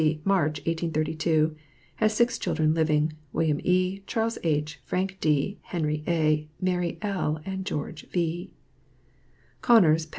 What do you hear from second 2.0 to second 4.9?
six children living: William E., Charles H.,